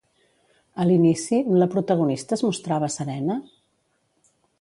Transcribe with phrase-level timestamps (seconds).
[0.83, 3.37] A l'inici, la protagonista es mostrava serena?